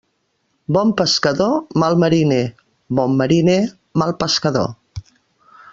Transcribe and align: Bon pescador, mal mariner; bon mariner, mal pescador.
Bon 0.77 0.93
pescador, 1.01 1.51
mal 1.83 1.97
mariner; 2.05 2.41
bon 3.01 3.15
mariner, 3.21 3.59
mal 4.03 4.17
pescador. 4.25 4.75